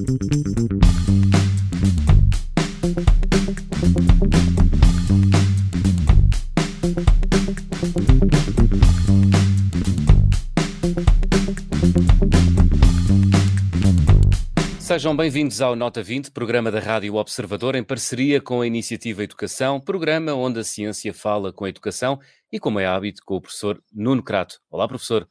[0.00, 0.16] Sejam
[15.14, 20.32] bem-vindos ao Nota 20, programa da Rádio Observador, em parceria com a Iniciativa Educação, programa
[20.32, 22.18] onde a ciência fala com a educação
[22.50, 24.60] e, como é hábito, com o professor Nuno Crato.
[24.70, 25.28] Olá, professor.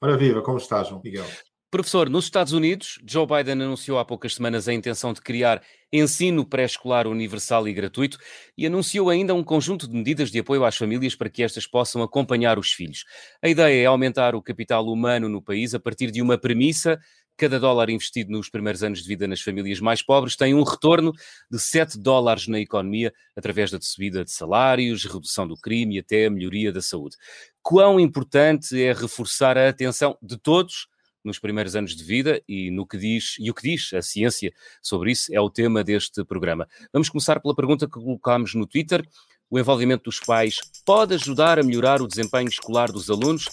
[0.00, 1.24] Ora viva, como está, João Miguel?
[1.70, 5.62] Professor, nos Estados Unidos, Joe Biden anunciou há poucas semanas a intenção de criar
[5.92, 8.16] ensino pré-escolar universal e gratuito
[8.56, 12.02] e anunciou ainda um conjunto de medidas de apoio às famílias para que estas possam
[12.02, 13.04] acompanhar os filhos.
[13.42, 16.98] A ideia é aumentar o capital humano no país a partir de uma premissa
[17.36, 21.12] cada dólar investido nos primeiros anos de vida nas famílias mais pobres tem um retorno
[21.50, 26.26] de 7 dólares na economia através da subida de salários, redução do crime e até
[26.26, 27.16] a melhoria da saúde.
[27.62, 30.88] Quão importante é reforçar a atenção de todos
[31.28, 34.52] nos primeiros anos de vida e no que diz e o que diz a ciência
[34.82, 36.66] sobre isso é o tema deste programa.
[36.92, 39.06] Vamos começar pela pergunta que colocámos no Twitter.
[39.50, 43.46] O envolvimento dos pais pode ajudar a melhorar o desempenho escolar dos alunos?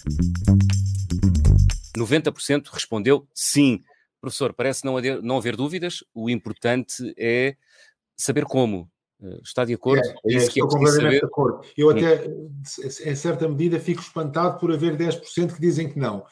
[1.96, 3.80] 90% respondeu sim.
[4.20, 7.56] Professor, parece não haver, não haver dúvidas, o importante é
[8.16, 8.90] saber como.
[9.22, 10.02] Eh, está de acordo?
[10.04, 11.60] É, é, é que é estou completamente de acordo.
[11.76, 12.26] Eu até,
[13.04, 16.24] em certa medida, fico espantado por haver 10% que dizem que não.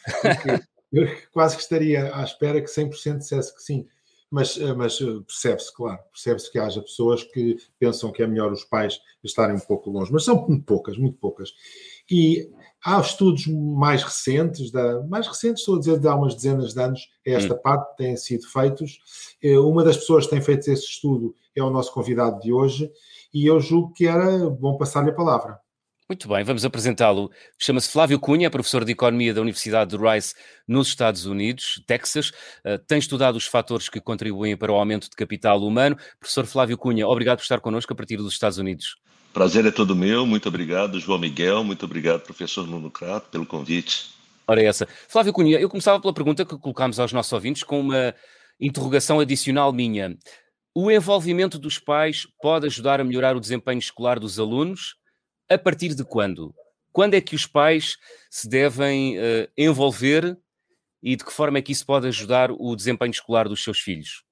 [0.94, 3.86] Eu quase que estaria à espera que 100% dissesse que sim.
[4.30, 8.50] Mas, eh, mas eh, percebe-se, claro, percebe-se que haja pessoas que pensam que é melhor
[8.50, 11.52] os pais estarem um pouco longe, mas são muito poucas, muito poucas.
[12.10, 12.50] E
[12.84, 16.82] Há estudos mais recentes, da, mais recentes, estou a dizer de há umas dezenas de
[16.82, 17.58] anos, é esta hum.
[17.58, 18.98] parte, têm sido feitos.
[19.42, 22.92] Eh, uma das pessoas que tem feito esse estudo é o nosso convidado de hoje,
[23.32, 25.58] e eu julgo que era bom passar-lhe a palavra.
[26.06, 27.30] Muito bem, vamos apresentá-lo.
[27.58, 30.34] Chama-se Flávio Cunha, é professor de Economia da Universidade de Rice,
[30.68, 32.28] nos Estados Unidos, Texas.
[32.62, 35.96] Uh, tem estudado os fatores que contribuem para o aumento de capital humano.
[36.20, 38.96] Professor Flávio Cunha, obrigado por estar connosco a partir dos Estados Unidos.
[39.32, 40.26] Prazer é todo meu.
[40.26, 41.64] Muito obrigado, João Miguel.
[41.64, 44.10] Muito obrigado, professor Nuno Crato, pelo convite.
[44.46, 44.86] Ora, é essa.
[45.08, 48.14] Flávio Cunha, eu começava pela pergunta que colocámos aos nossos ouvintes com uma
[48.60, 50.18] interrogação adicional minha.
[50.74, 55.02] O envolvimento dos pais pode ajudar a melhorar o desempenho escolar dos alunos?
[55.50, 56.54] A partir de quando?
[56.92, 57.96] Quando é que os pais
[58.30, 60.36] se devem uh, envolver
[61.02, 64.24] e de que forma é que isso pode ajudar o desempenho escolar dos seus filhos?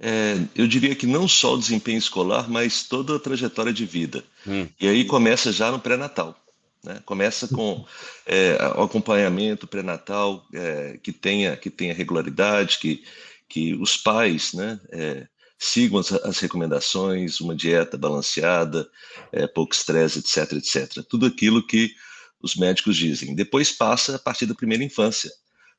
[0.00, 4.24] é, eu diria que não só o desempenho escolar, mas toda a trajetória de vida.
[4.46, 4.66] Hum.
[4.80, 6.34] E aí começa já no pré-natal.
[6.82, 7.02] Né?
[7.04, 7.84] Começa com
[8.24, 13.04] é, o acompanhamento pré-natal é, que, tenha, que tenha regularidade, que,
[13.46, 15.26] que os pais né, é,
[15.60, 18.90] sigam as, as, recomendações, uma dieta balanceada,
[19.30, 21.04] é, pouco estresse, etc, etc.
[21.06, 21.94] Tudo aquilo que
[22.42, 23.34] os médicos dizem.
[23.34, 25.30] Depois passa a partir da primeira infância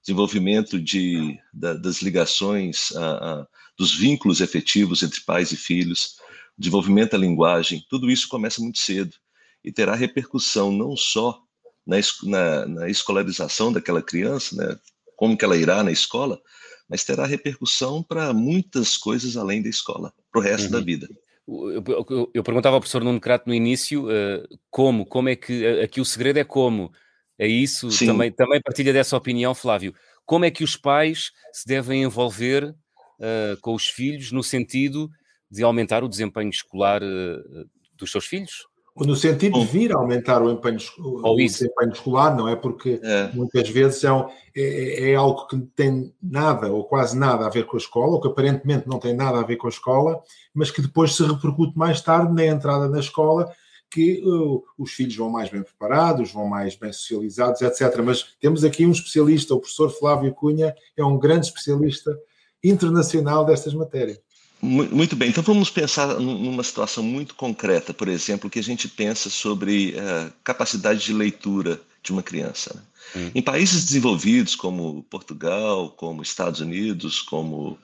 [0.03, 3.47] desenvolvimento de, da, das ligações, a, a,
[3.77, 6.15] dos vínculos efetivos entre pais e filhos,
[6.57, 9.15] desenvolvimento da linguagem, tudo isso começa muito cedo
[9.63, 11.39] e terá repercussão não só
[11.85, 14.77] na, na, na escolarização daquela criança, né,
[15.15, 16.41] como que ela irá na escola,
[16.91, 20.71] mas terá repercussão para muitas coisas além da escola, para o resto uhum.
[20.71, 21.07] da vida.
[21.47, 25.79] Eu, eu, eu, perguntava ao professor Nuno Crato no início uh, como, como é que
[25.79, 26.91] aqui o segredo é como,
[27.39, 27.87] é isso?
[28.05, 29.95] Também, também partilha dessa opinião, Flávio.
[30.25, 35.09] Como é que os pais se devem envolver uh, com os filhos no sentido
[35.49, 38.67] de aumentar o desempenho escolar uh, dos seus filhos?
[39.05, 42.55] No sentido de vir a aumentar o, empenho, o desempenho escolar, não é?
[42.55, 43.31] Porque é.
[43.33, 47.65] muitas vezes é, um, é, é, algo que tem nada ou quase nada a ver
[47.65, 50.21] com a escola, ou que aparentemente não tem nada a ver com a escola,
[50.53, 53.51] mas que depois se repercute mais tarde na entrada na escola
[53.91, 58.01] que uh, os filhos vão mais bem preparados, vão mais bem socializados, etc.
[58.03, 62.17] Mas temos aqui um especialista, o professor Flávio Cunha, é um grande especialista
[62.63, 64.19] internacional destas matérias.
[64.61, 69.27] Muito bem, então vamos pensar numa situação muito concreta, por exemplo, que a gente pensa
[69.27, 72.75] sobre a uh, capacidade de leitura de uma criança.
[72.75, 72.81] Né?
[73.15, 73.31] Hum.
[73.33, 77.77] Em países desenvolvidos como Portugal, como Estados Unidos, como,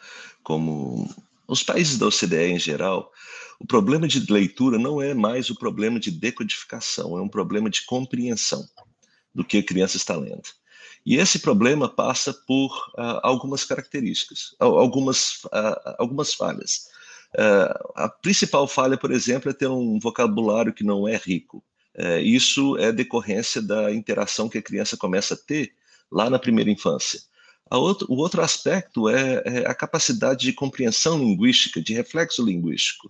[0.43, 1.09] como
[1.47, 3.11] os países da OCDE em geral,
[3.59, 7.85] o problema de leitura não é mais o problema de decodificação, é um problema de
[7.85, 8.63] compreensão
[9.33, 10.49] do que a criança está lendo.
[11.07, 16.89] E esse problema passa por uh, algumas características, algumas, uh, algumas falhas.
[17.33, 21.63] Uh, a principal falha, por exemplo, é ter um vocabulário que não é rico.
[22.21, 25.71] isso é decorrência da interação que a criança começa a ter
[26.11, 27.21] lá na primeira infância.
[27.71, 33.09] Outro, o outro aspecto é, é, a capacidade de compreensão linguística, de reflexo linguístico.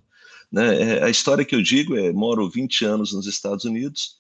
[0.52, 1.00] Né?
[1.00, 4.18] É, a história que eu digo é: moro 20 anos nos Estados Unidos.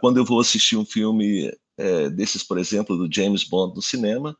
[0.00, 4.36] Quando eu vou assistir um filme é, desses, por exemplo, do James Bond no cinema,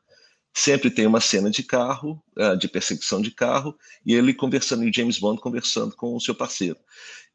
[0.55, 4.91] sempre tem uma cena de carro, uh, de perseguição de carro, e ele conversando, e
[4.91, 6.79] o James Bond conversando com o seu parceiro.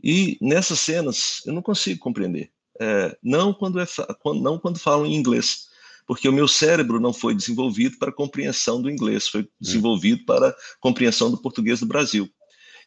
[0.03, 2.51] E nessas cenas eu não consigo compreender.
[2.80, 3.86] É, não, quando é,
[4.42, 5.68] não quando falam em inglês,
[6.07, 11.30] porque o meu cérebro não foi desenvolvido para compreensão do inglês, foi desenvolvido para compreensão
[11.30, 12.27] do português do Brasil.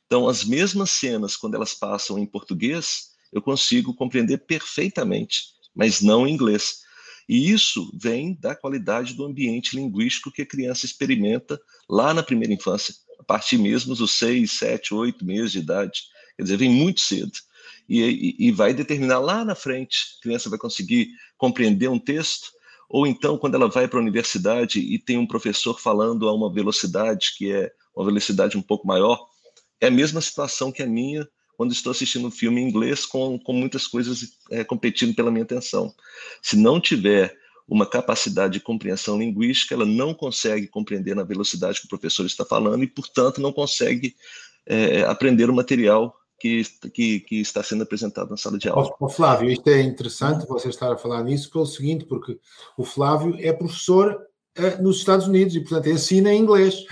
[0.05, 5.45] Então, as mesmas cenas, quando elas passam em português, eu consigo compreender perfeitamente,
[5.75, 6.84] mas não em inglês.
[7.29, 12.53] E isso vem da qualidade do ambiente linguístico que a criança experimenta lá na primeira
[12.53, 16.03] infância, a partir mesmo dos seis, sete, oito meses de idade.
[16.37, 17.33] Quer dizer, vem muito cedo.
[17.89, 22.51] E, e, e vai determinar lá na frente, a criança vai conseguir compreender um texto,
[22.89, 26.53] ou então quando ela vai para a universidade e tem um professor falando a uma
[26.53, 29.27] velocidade que é uma velocidade um pouco maior,
[29.81, 33.39] é a mesma situação que a minha quando estou assistindo um filme em inglês com,
[33.39, 35.95] com muitas coisas é, competindo pela minha atenção.
[36.43, 37.37] Se não tiver
[37.67, 42.45] uma capacidade de compreensão linguística, ela não consegue compreender na velocidade que o professor está
[42.45, 44.15] falando e, portanto, não consegue
[44.67, 46.63] é, aprender o material que,
[46.93, 48.91] que, que, está sendo apresentado na sala de aula.
[49.01, 52.39] Oh, Flávio, isto é interessante você estar a falar nisso pelo seguinte, porque
[52.77, 54.21] o Flávio é professor
[54.59, 56.85] uh, nos Estados Unidos e, portanto, ensina inglês.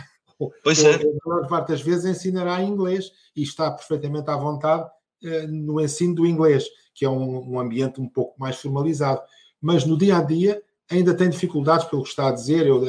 [0.63, 0.95] Pois é.
[0.95, 4.89] A maior parte das vezes ensinará inglês e está perfeitamente à vontade
[5.25, 9.21] uh, no ensino do inglês, que é um, um ambiente um pouco mais formalizado.
[9.61, 12.67] Mas no dia a dia ainda tem dificuldades pelo que está a dizer.
[12.67, 12.83] Eu,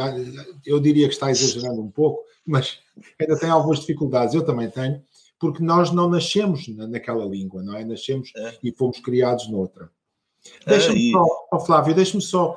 [0.65, 2.79] eu diria que está exagerando um pouco, mas
[3.19, 4.33] ainda tem algumas dificuldades.
[4.33, 5.01] Eu também tenho
[5.44, 7.83] porque nós não nascemos naquela língua, não é?
[7.83, 8.57] Nascemos é.
[8.63, 9.89] e fomos criados noutra.
[10.65, 11.11] Deixa-me é, e...
[11.11, 12.55] só, oh Flávio, deixa-me só.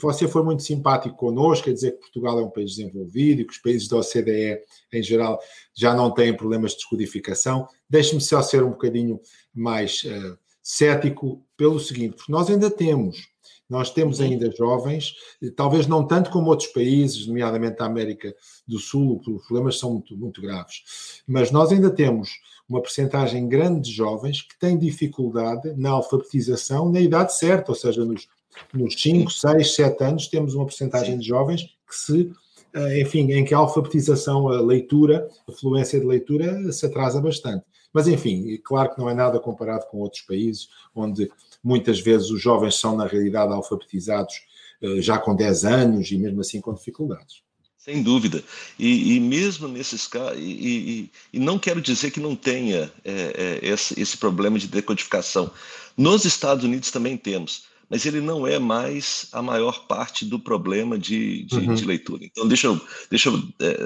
[0.00, 3.52] Você foi muito simpático connosco, quer dizer que Portugal é um país desenvolvido e que
[3.52, 4.60] os países da OCDE,
[4.92, 5.38] em geral,
[5.74, 7.66] já não têm problemas de descodificação.
[7.88, 9.20] Deixe-me só ser um bocadinho
[9.54, 13.28] mais uh, cético pelo seguinte, porque nós ainda temos
[13.68, 15.14] nós temos ainda jovens,
[15.54, 18.34] talvez não tanto como outros países, nomeadamente a América
[18.66, 22.30] do Sul, os problemas são muito, muito graves, mas nós ainda temos
[22.68, 28.04] uma percentagem grande de jovens que têm dificuldade na alfabetização na idade certa, ou seja,
[28.04, 28.28] nos,
[28.72, 32.30] nos 5, 6, 7 anos, temos uma percentagem de jovens que se
[32.74, 37.64] eh, enfim, em que a alfabetização, a leitura, a fluência de leitura se atrasa bastante.
[37.92, 41.30] Mas, enfim, claro que não é nada comparado com outros países, onde
[41.62, 44.34] muitas vezes os jovens são, na realidade, alfabetizados
[44.82, 47.42] eh, já com 10 anos e mesmo assim com dificuldades.
[47.76, 48.42] Sem dúvida.
[48.78, 53.68] E, e mesmo nesses casos, e, e, não quero dizer que não tenha é, é,
[53.68, 55.50] esse, esse problema de decodificação.
[55.96, 60.98] Nos Estados Unidos também temos mas ele não é mais a maior parte do problema
[60.98, 61.74] de, de, uhum.
[61.74, 62.24] de leitura.
[62.24, 62.80] Então, deixa eu,
[63.10, 63.76] deixa eu, é,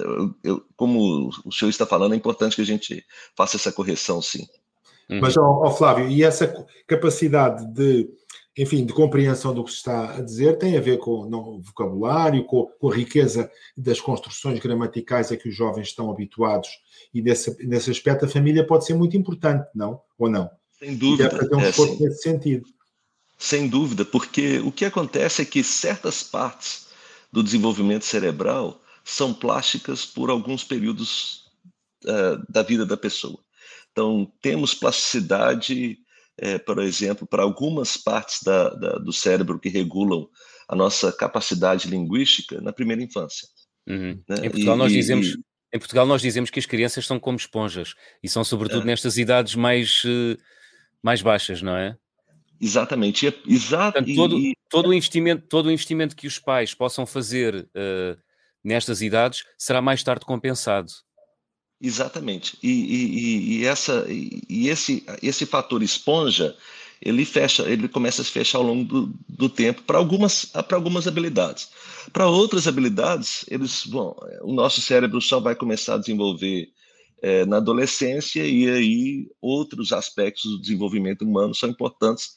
[0.42, 3.04] eu, como o senhor está falando, é importante que a gente
[3.36, 4.46] faça essa correção, sim.
[5.12, 5.20] Uhum.
[5.20, 6.52] Mas, ó, ó, Flávio, e essa
[6.86, 8.08] capacidade de,
[8.56, 12.44] enfim, de compreensão do que se está a dizer tem a ver com o vocabulário,
[12.44, 16.68] com, com, a riqueza das construções gramaticais a que os jovens estão habituados,
[17.12, 20.00] e nesse, nesse aspecto a família pode ser muito importante, não?
[20.18, 20.50] Ou não?
[20.78, 21.24] Sem dúvida.
[21.24, 22.64] E deve fazer um esforço é, nesse sentido.
[23.38, 26.86] Sem dúvida, porque o que acontece é que certas partes
[27.30, 31.50] do desenvolvimento cerebral são plásticas por alguns períodos
[32.04, 33.38] uh, da vida da pessoa.
[33.92, 35.98] Então, temos plasticidade,
[36.38, 40.28] é, por exemplo, para algumas partes da, da, do cérebro que regulam
[40.68, 43.46] a nossa capacidade linguística na primeira infância.
[43.86, 44.22] Uhum.
[44.28, 44.36] Né?
[44.46, 45.26] Em Portugal, e, nós dizemos.
[45.28, 45.38] E...
[45.74, 48.86] Em Portugal, nós dizemos que as crianças são como esponjas e são, sobretudo, é.
[48.86, 50.38] nestas idades mais, uh,
[51.02, 51.96] mais baixas, não é?
[52.60, 53.26] Exatamente.
[53.26, 57.04] É, exato, Portanto, todo, e, todo, o investimento, todo o investimento que os pais possam
[57.04, 58.18] fazer uh,
[58.62, 60.92] nestas idades será mais tarde compensado.
[61.82, 62.56] Exatamente.
[62.62, 66.56] E, e, e, essa, e esse, esse fator esponja,
[67.00, 70.76] ele fecha, ele começa a se fechar ao longo do, do tempo para algumas, para
[70.76, 71.70] algumas habilidades.
[72.12, 76.68] Para outras habilidades, eles, bom, o nosso cérebro só vai começar a desenvolver
[77.20, 82.30] é, na adolescência e aí outros aspectos do desenvolvimento humano são importantes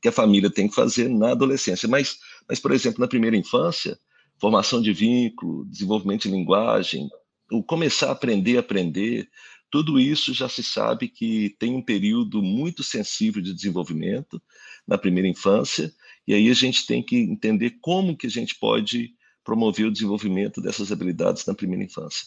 [0.00, 1.88] que a família tem que fazer na adolescência.
[1.88, 2.18] Mas,
[2.48, 3.98] mas por exemplo, na primeira infância,
[4.38, 7.08] formação de vínculo, desenvolvimento de linguagem,
[7.52, 9.28] o começar a aprender a aprender,
[9.70, 14.40] tudo isso já se sabe que tem um período muito sensível de desenvolvimento
[14.86, 15.92] na primeira infância,
[16.26, 20.60] e aí a gente tem que entender como que a gente pode promover o desenvolvimento
[20.60, 22.26] dessas habilidades na primeira infância.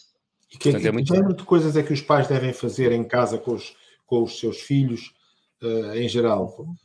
[0.52, 1.34] E que, é muito...
[1.34, 3.74] de coisas é que os pais devem fazer em casa com os,
[4.06, 5.12] com os seus filhos,
[5.62, 6.76] uh, em geral?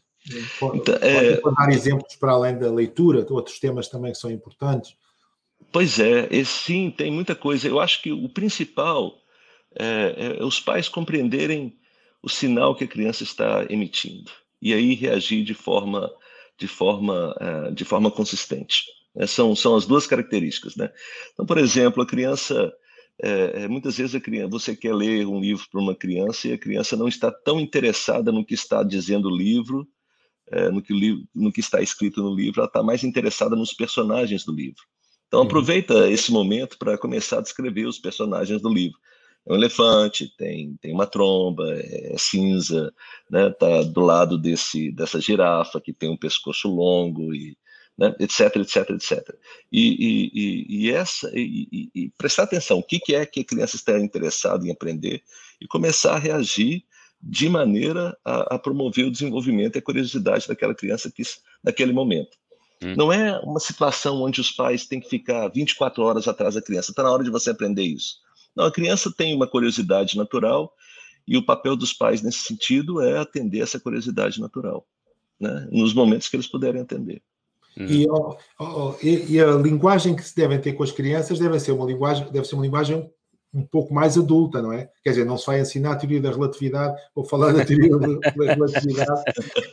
[0.60, 1.38] Pode, então, é...
[1.38, 4.96] pode dar exemplos para além da leitura, outros temas também que são importantes.
[5.72, 7.68] Pois é, sim, tem muita coisa.
[7.68, 9.22] Eu acho que o principal
[9.78, 11.78] é, é, os pais compreenderem
[12.22, 16.12] o sinal que a criança está emitindo e aí reagir de forma
[16.58, 18.84] de forma uh, de forma consistente.
[19.16, 19.26] Né?
[19.26, 20.76] São, são as duas características.
[20.76, 20.92] Né?
[21.34, 22.72] Então, por exemplo, a criança.
[23.24, 26.58] É, muitas vezes a criança, você quer ler um livro para uma criança e a
[26.58, 29.88] criança não está tão interessada no que está dizendo o livro,
[30.52, 34.44] é, no, que, no que está escrito no livro, ela está mais interessada nos personagens
[34.44, 34.82] do livro.
[35.32, 35.46] Então uhum.
[35.46, 39.00] aproveita esse momento para começar a descrever os personagens do livro
[39.48, 42.94] é um elefante, tem, tem uma tromba, é, é cinza,
[43.30, 43.50] né?
[43.50, 47.58] Tá do lado desse dessa girafa que tem um pescoço longo e
[47.98, 48.16] né?
[48.20, 49.36] etc, etc, etc.
[49.72, 53.76] E, e, e essa e, e, prestar atenção, o que, que é que a criança
[53.76, 55.22] está interessada em aprender
[55.60, 56.84] e começar a reagir
[57.22, 61.24] de maneira a, a promover o desenvolvimento e a curiosidade daquela criança que,
[61.64, 62.38] naquele momento.
[62.84, 62.96] Hum.
[62.98, 66.92] Não é uma situação onde os pais têm que ficar 24 horas atrás da criança.
[66.92, 68.16] Está na hora de você aprender isso.
[68.56, 70.74] Não, a criança tem uma curiosidade natural
[71.28, 74.86] e o papel dos pais nesse sentido é atender essa curiosidade natural,
[75.40, 75.68] né?
[75.72, 77.22] nos momentos que eles puderem atender.
[77.78, 81.58] E, oh, oh, e, e, a linguagem que se devem ter com as crianças deve
[81.58, 83.10] ser uma linguagem, deve ser uma linguagem
[83.54, 84.90] um pouco mais adulta, não é?
[85.04, 88.08] Quer dizer, não se vai ensinar a teoria da relatividade ou falar da teoria da
[88.54, 89.24] relatividade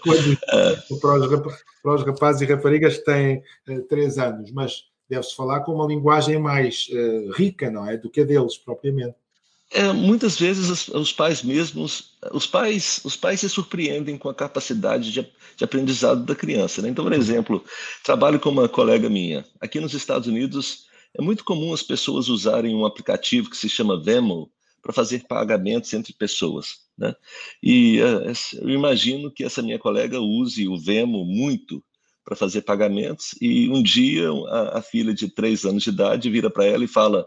[0.02, 5.61] quando, para, os, para os rapazes e raparigas que têm uh, anos, mas deve-se falar
[5.61, 7.97] com uma linguagem mais uh, rica, não é?
[7.97, 9.14] Do que a deles propriamente.
[9.70, 14.35] É, muitas vezes os, os, pais mesmos, os pais, os pais se surpreendem com a
[14.35, 16.80] capacidade de, de aprendizado da criança.
[16.80, 16.88] Né?
[16.88, 17.62] Então, por exemplo,
[18.02, 19.44] trabalho com uma colega minha.
[19.61, 20.88] Aqui nos Estados Unidos
[21.18, 25.92] é muito comum as pessoas usarem um aplicativo que se chama Venmo para fazer pagamentos
[25.92, 26.78] entre pessoas.
[26.96, 27.14] Né?
[27.60, 28.32] E uh,
[28.62, 31.82] eu imagino que essa minha colega use o Venmo muito
[32.25, 33.34] para fazer pagamentos.
[33.40, 36.88] E um dia a, a, filha de três anos de idade vira para ela e
[36.88, 37.26] fala: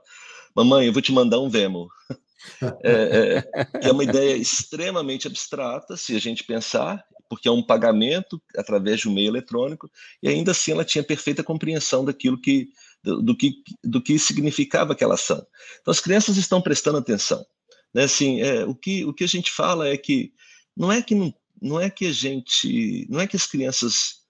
[0.55, 1.89] Mamãe, eu vou te mandar um Vemo.
[2.83, 8.41] é, é, é uma ideia extremamente abstrata, se a gente pensar, porque é um pagamento
[8.55, 9.89] através de um meio eletrônico,
[10.21, 12.69] e ainda assim ela tinha perfeita compreensão daquilo que
[13.03, 15.45] do, que do que significava aquela ação.
[15.81, 17.45] Então as crianças estão prestando atenção,
[17.93, 18.03] né?
[18.03, 20.33] Assim, é, o que o que a gente fala é que
[20.75, 24.21] não é que não, não é que a gente não é que as crianças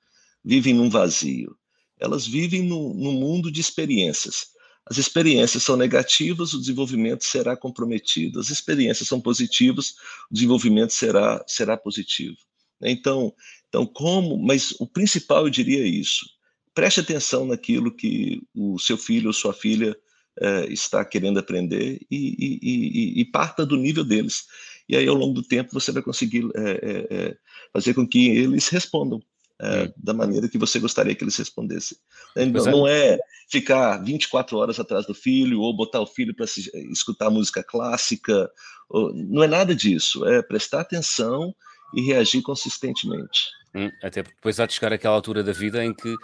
[0.44, 1.56] vivem num vazio.
[2.00, 4.48] Elas vivem no, no mundo de experiências.
[4.86, 8.40] As experiências são negativas, o desenvolvimento será comprometido.
[8.40, 9.92] As experiências são positivas,
[10.30, 12.38] o desenvolvimento será, será positivo.
[12.82, 13.32] Então,
[13.70, 14.38] então, como?
[14.38, 16.26] Mas o principal, eu diria isso.
[16.74, 19.96] Preste atenção naquilo que o seu filho ou sua filha
[20.40, 24.46] é, está querendo aprender e, e, e, e, parta do nível deles.
[24.88, 27.38] E aí, ao longo do tempo, você vai conseguir é, é,
[27.74, 29.22] fazer com que eles respondam
[29.62, 31.98] é, da maneira que você gostaria que eles respondessem.
[32.36, 36.46] Então, não é ficar 24 horas atrás do filho ou botar o filho para
[36.92, 38.50] escutar música clássica,
[38.90, 41.54] ou, não é nada disso, é prestar atenção
[41.94, 43.50] e reagir consistentemente.
[43.76, 46.16] Hum, até porque depois há de chegar aquela altura da vida em que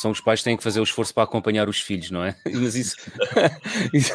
[0.00, 2.36] são os pais que têm que fazer o esforço para acompanhar os filhos, não é?
[2.46, 2.96] Mas isso,
[3.92, 4.12] isso,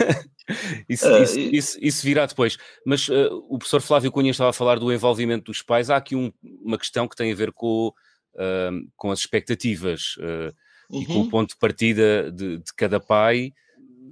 [0.89, 2.57] isso, uh, isso, isso, virá depois.
[2.85, 5.89] Mas uh, o professor Flávio Cunha estava a falar do envolvimento dos pais.
[5.89, 6.31] Há aqui um,
[6.63, 7.93] uma questão que tem a ver com
[8.35, 10.53] uh, com as expectativas uh,
[10.89, 11.01] uhum.
[11.01, 11.29] e com o uhum.
[11.29, 13.53] ponto de partida de, de cada pai,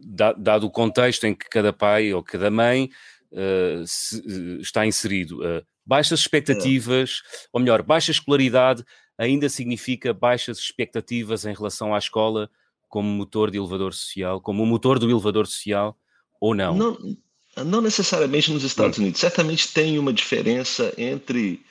[0.06, 2.90] da, dado o contexto em que cada pai ou cada mãe
[3.32, 4.22] uh, se,
[4.60, 5.40] está inserido.
[5.86, 7.48] baixas expectativas, é.
[7.54, 8.84] ou melhor, baixa escolaridade
[9.18, 12.50] ainda significa baixas expectativas em relação à escola
[12.90, 15.98] como motor de elevador social, como o motor do elevador social,
[16.40, 16.76] ou não?
[16.76, 17.18] Não,
[17.66, 19.20] não necessariamente nos Estados Unidos.
[19.20, 21.64] Certamente tem uma diferença entre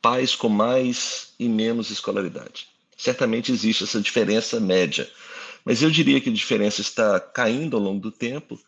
[0.00, 2.68] pais com mais e menos escolaridade.
[2.96, 5.08] Certamente existe essa diferença média,
[5.64, 8.58] mas eu diria que a diferença está caindo ao longo do tempo.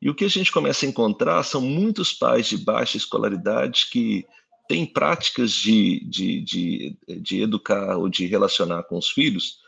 [0.00, 4.26] E o que a gente começa a encontrar são muitos pais de baixa escolaridade que
[4.70, 9.58] têm práticas de, de, de, de educar ou de relacionar com os filhos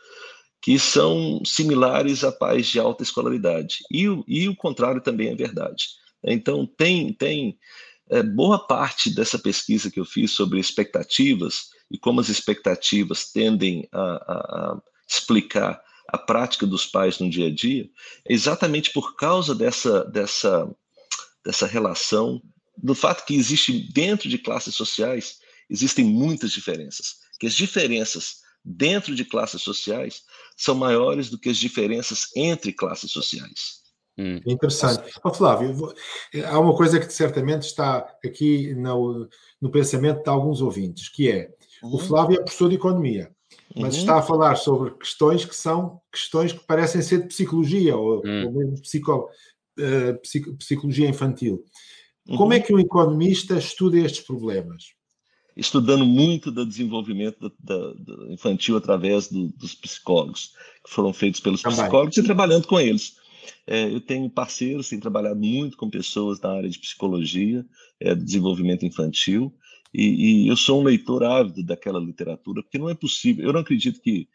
[0.61, 3.79] que são similares a pais de alta escolaridade.
[3.91, 5.87] E, e o contrário também é verdade.
[6.23, 7.59] Então, tem, tem
[8.09, 13.85] é, boa parte dessa pesquisa que eu fiz sobre expectativas e como as expectativas tendem
[13.91, 14.35] a, a,
[14.71, 17.89] a explicar a prática dos pais no dia a dia,
[18.25, 20.73] é exatamente por causa dessa, dessa,
[21.45, 22.41] dessa relação,
[22.77, 25.37] do fato que existe dentro de classes sociais,
[25.69, 30.21] existem muitas diferenças, que as diferenças dentro de classes sociais
[30.55, 33.83] são maiores do que as diferenças entre classes sociais.
[34.17, 34.39] Hum.
[34.45, 35.11] Interessante.
[35.23, 35.93] Oh, Flávio, vou...
[36.45, 39.27] há uma coisa que certamente está aqui no,
[39.59, 41.49] no pensamento de alguns ouvintes, que é
[41.81, 41.95] uhum.
[41.95, 43.31] o Flávio é professor de economia,
[43.75, 44.01] mas uhum.
[44.01, 48.45] está a falar sobre questões que são questões que parecem ser de psicologia ou, uhum.
[48.45, 49.29] ou mesmo psico,
[49.79, 51.63] uh, psicologia infantil.
[52.27, 52.63] Como é uhum.
[52.63, 54.83] que um economista estuda estes problemas?
[55.55, 60.53] estudando muito do desenvolvimento da, da, infantil através do, dos psicólogos,
[60.83, 61.79] que foram feitos pelos Também.
[61.79, 63.15] psicólogos e trabalhando com eles.
[63.67, 67.65] É, eu tenho parceiros, tenho trabalhado muito com pessoas na área de psicologia,
[67.99, 69.53] é, desenvolvimento infantil,
[69.93, 73.59] e, e, eu sou um leitor ávido daquela literatura, porque não é possível, eu não
[73.59, 74.27] acredito que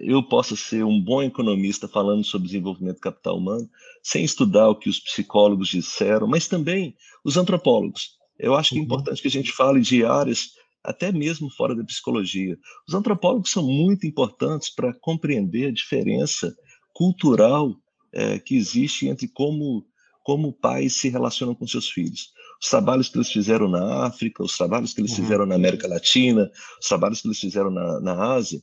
[0.00, 3.68] eu possa ser um bom economista falando sobre desenvolvimento capital humano
[4.02, 8.18] sem estudar o que os psicólogos disseram, mas também os antropólogos.
[8.38, 8.84] Eu acho que é uhum.
[8.84, 12.58] importante que a gente fale de áreas até mesmo fora da psicologia.
[12.88, 16.54] Os antropólogos são muito importantes para compreender a diferença
[16.94, 17.76] cultural
[18.12, 19.84] é, que existe entre como,
[20.24, 22.32] como pais se relacionam com seus filhos.
[22.62, 25.16] Os trabalhos que eles fizeram na África, os trabalhos que eles uhum.
[25.18, 26.50] fizeram na América Latina,
[26.80, 28.62] os trabalhos que eles fizeram na, na Ásia,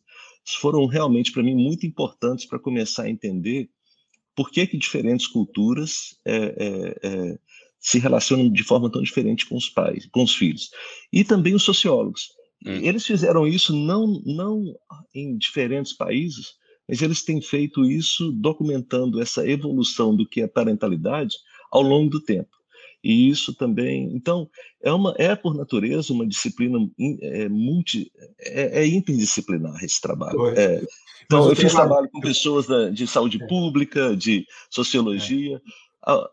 [0.56, 3.70] foram realmente, para mim, muito importantes para começar a entender
[4.36, 7.39] por que, que diferentes culturas é, é,
[7.80, 10.70] se relacionam de forma tão diferente com os pais, com os filhos.
[11.12, 12.30] E também os sociólogos.
[12.66, 12.80] Hum.
[12.82, 14.63] Eles fizeram isso não, não
[15.13, 16.56] em diferentes países,
[16.88, 21.36] mas eles têm feito isso documentando essa evolução do que é parentalidade
[21.72, 22.56] ao longo do tempo.
[23.04, 24.50] E isso também, então,
[24.82, 26.80] é uma é por natureza uma disciplina
[27.22, 30.48] é, multi é, é interdisciplinar esse trabalho.
[30.50, 30.82] É,
[31.25, 33.48] então, eu fiz trabalho com pessoas da, de saúde é.
[33.48, 35.62] pública, de sociologia,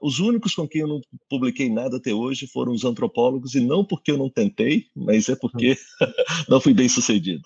[0.00, 3.84] os únicos com quem eu não publiquei nada até hoje foram os antropólogos, e não
[3.84, 5.76] porque eu não tentei, mas é porque
[6.48, 7.42] não fui bem sucedido.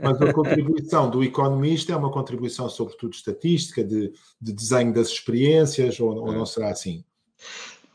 [0.00, 5.98] Mas a contribuição do economista é uma contribuição, sobretudo estatística, de, de desenho das experiências,
[5.98, 6.46] ou, ou, não é.
[6.46, 7.04] será assim?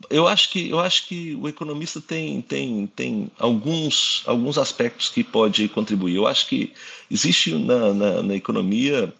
[0.08, 5.22] Eu acho que, eu acho que o economista tem, tem, tem alguns, alguns aspectos que
[5.22, 6.16] pode contribuir.
[6.16, 6.72] Eu acho que
[7.10, 9.12] existe na, na, na economia,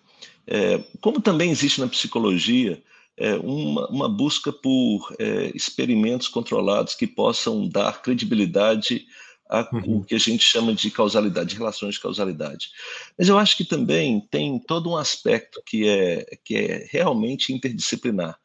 [0.47, 2.83] é, como também existe na psicologia,
[3.17, 9.05] é, uma, uma, busca por é, experimentos controlados que possam dar credibilidade
[9.51, 10.03] ao uhum.
[10.03, 12.71] que a gente chama de causalidade, de relações de causalidade.
[13.19, 18.39] Mas eu acho que também tem todo um aspecto que é, que é realmente interdisciplinar,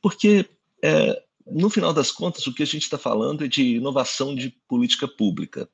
[0.00, 0.48] porque
[0.82, 4.50] é, no final das contas o que a gente está falando é de inovação de
[4.68, 5.68] política pública.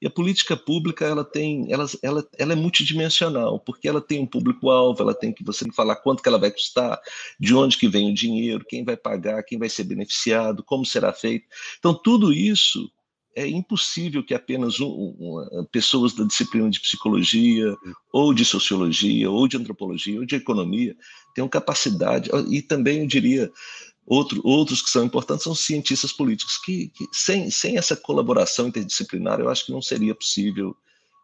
[0.00, 4.26] E a política pública ela tem, ela, ela, ela é multidimensional, porque ela tem um
[4.26, 7.00] público-alvo, ela tem que você tem que falar quanto que ela vai custar,
[7.38, 11.12] de onde que vem o dinheiro, quem vai pagar, quem vai ser beneficiado, como será
[11.12, 11.46] feito.
[11.78, 12.88] Então tudo isso
[13.34, 17.76] é impossível que apenas um, um, pessoas da disciplina de psicologia,
[18.12, 20.96] ou de sociologia, ou de antropologia, ou de economia
[21.34, 23.50] tenham capacidade, e também eu diria
[24.08, 29.38] Outro, outros que são importantes são cientistas políticos, que, que, sem, sem essa colaboração interdisciplinar,
[29.38, 30.74] eu acho que não seria possível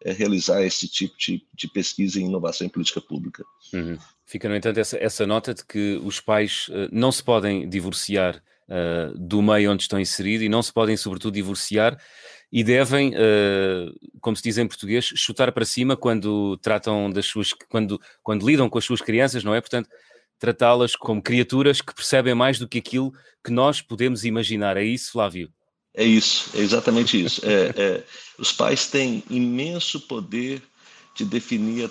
[0.04, 3.42] é, realizar esse tipo de, de, pesquisa em inovação em política pública.
[3.72, 3.96] Uhum.
[4.26, 8.42] Fica, no entanto, essa, essa, nota de que os pais uh, não se podem divorciar
[8.68, 11.98] uh, do meio onde estão inseridos e não se podem, sobretudo, divorciar
[12.52, 13.12] e devem,
[14.20, 18.70] como se diz em português, chutar para cima quando tratam das suas, quando, quando lidam
[18.70, 19.60] com as suas crianças, não é?
[19.60, 19.88] Portanto,
[20.38, 24.76] tratá-las como criaturas que percebem mais do que aquilo que nós podemos imaginar.
[24.76, 25.50] É isso, Flávio?
[25.94, 27.40] É isso, é exatamente isso.
[27.44, 28.04] É, é,
[28.38, 30.60] os pais têm imenso poder
[31.14, 31.88] de definir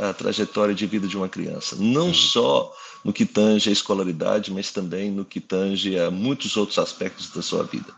[0.00, 2.14] a, a, trajetória de vida de uma criança, não uhum.
[2.14, 7.30] só no que tange a escolaridade, mas também no que tange a muitos outros aspectos
[7.30, 7.94] da sua vida.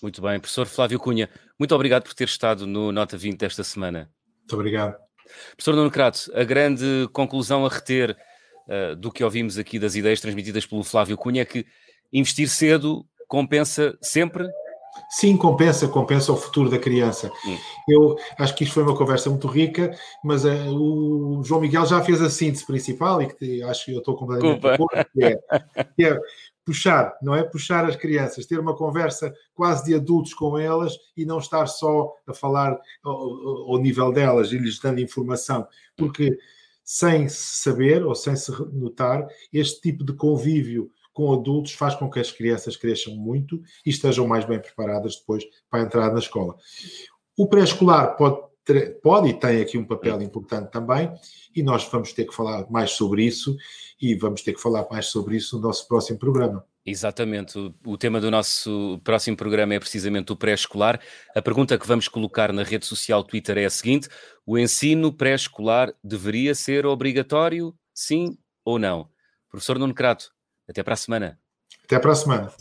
[0.00, 1.28] Muito bem, professor Flávio Cunha,
[1.58, 4.10] muito obrigado por ter estado no Nota 20 esta semana.
[4.40, 4.96] Muito obrigado.
[5.56, 8.16] Professor Nuno Crato, a grande conclusão a reter
[8.68, 11.66] uh, do que ouvimos aqui das ideias transmitidas pelo Flávio Cunha é que
[12.12, 14.48] investir cedo compensa sempre?
[15.10, 17.30] Sim, compensa, compensa o futuro da criança.
[17.42, 17.58] Sim.
[17.88, 22.00] Eu acho que isto foi uma conversa muito rica, mas uh, o João Miguel já
[22.02, 25.38] fez a síntese principal e que acho que eu estou completamente de acordo, que é,
[25.96, 26.18] que é
[26.64, 27.44] puxar, não é?
[27.44, 32.12] Puxar as crianças, ter uma conversa quase de adultos com elas e não estar só
[32.26, 36.36] a falar ao, ao nível delas e lhes dando informação, porque
[36.86, 42.20] sem saber ou sem se notar, este tipo de convívio com adultos faz com que
[42.20, 46.54] as crianças cresçam muito e estejam mais bem preparadas depois para entrar na escola.
[47.36, 48.40] O pré-escolar pode,
[49.02, 51.12] pode e tem aqui um papel importante também,
[51.54, 53.56] e nós vamos ter que falar mais sobre isso
[54.00, 56.64] e vamos ter que falar mais sobre isso no nosso próximo programa.
[56.86, 57.58] Exatamente.
[57.84, 61.00] O, tema do nosso próximo programa é precisamente o pré-escolar.
[61.34, 64.08] A pergunta que vamos colocar na rede social Twitter é a seguinte:
[64.46, 69.08] o ensino pré-escolar deveria ser obrigatório, sim ou não?
[69.50, 70.30] Professor Nuno Crato,
[70.68, 71.40] até para a semana.
[71.84, 72.52] Até para a semana.